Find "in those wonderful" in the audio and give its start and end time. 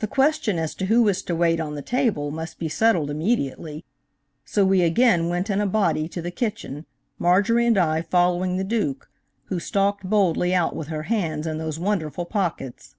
11.46-12.26